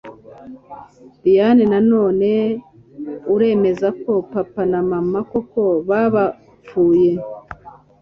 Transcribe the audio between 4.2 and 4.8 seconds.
Papa na